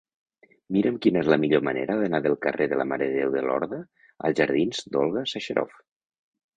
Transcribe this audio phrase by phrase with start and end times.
[0.77, 3.47] Mira'm quina és la millor manera d'anar del carrer de la Mare de Déu de
[3.53, 3.85] Lorda
[4.27, 5.83] als jardins d'Olga Sacharoff.